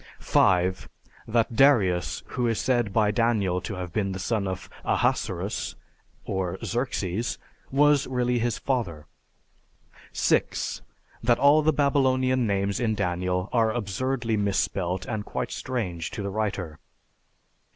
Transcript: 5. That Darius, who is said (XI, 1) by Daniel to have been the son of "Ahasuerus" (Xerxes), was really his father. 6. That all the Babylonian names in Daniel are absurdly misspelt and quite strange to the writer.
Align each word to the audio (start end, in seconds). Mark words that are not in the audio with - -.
5. 0.17 0.89
That 1.27 1.55
Darius, 1.55 2.23
who 2.29 2.47
is 2.47 2.59
said 2.59 2.85
(XI, 2.85 2.89
1) 2.89 2.91
by 2.93 3.11
Daniel 3.11 3.61
to 3.61 3.75
have 3.75 3.93
been 3.93 4.13
the 4.13 4.17
son 4.17 4.47
of 4.47 4.67
"Ahasuerus" 4.83 5.75
(Xerxes), 6.65 7.37
was 7.69 8.07
really 8.07 8.39
his 8.39 8.57
father. 8.57 9.05
6. 10.11 10.81
That 11.21 11.37
all 11.37 11.61
the 11.61 11.71
Babylonian 11.71 12.47
names 12.47 12.79
in 12.79 12.95
Daniel 12.95 13.47
are 13.53 13.71
absurdly 13.71 14.37
misspelt 14.37 15.05
and 15.05 15.23
quite 15.23 15.51
strange 15.51 16.09
to 16.09 16.23
the 16.23 16.31
writer. 16.31 16.79